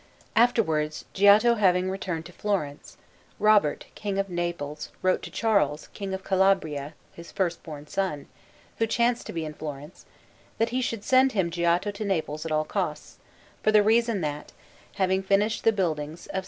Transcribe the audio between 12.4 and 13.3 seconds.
at all costs,